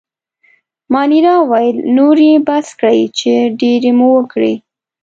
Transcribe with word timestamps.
مانیرا 0.93 1.33
وویل: 1.39 1.77
نور 1.97 2.17
يې 2.27 2.35
بس 2.47 2.67
کړئ، 2.79 3.01
چې 3.17 3.31
ډېرې 3.59 3.91
مو 3.97 4.07
وکړې. 4.15 4.53